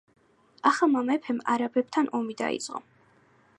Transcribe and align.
ახალმა 0.69 1.03
მეფემ 1.09 1.43
არაბებთან 1.55 2.11
ომი 2.21 2.39
დაიწყო. 2.43 2.85